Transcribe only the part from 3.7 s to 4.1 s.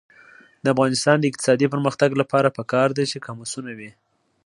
وي.